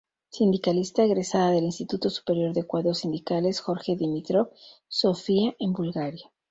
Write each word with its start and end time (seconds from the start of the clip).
Sindicalista 0.29 1.03
egresada 1.03 1.51
del 1.51 1.65
Instituto 1.65 2.09
Superior 2.09 2.53
de 2.55 2.63
Cuadros 2.65 3.01
Sindicales 3.01 3.61
Jorge 3.61 3.95
Dimitrov, 3.95 4.49
Sofía 4.87 5.53
en 5.59 5.73
Bulgaria. 5.73 6.31